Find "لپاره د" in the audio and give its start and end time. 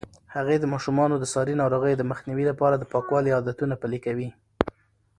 2.51-2.83